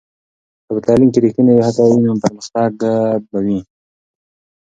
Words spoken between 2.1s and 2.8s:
پرمختګ